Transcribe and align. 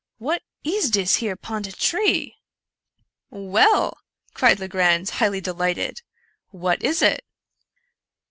what 0.17 0.41
is 0.63 0.89
dis 0.89 1.17
here 1.17 1.35
pon 1.35 1.61
de 1.61 1.71
tree?"" 1.71 2.35
Well!" 3.51 3.99
cried 4.33 4.59
Legrand, 4.59 5.07
highly 5.11 5.41
delighted," 5.41 6.01
what 6.49 6.81
is 6.81 7.03
it? 7.03 7.23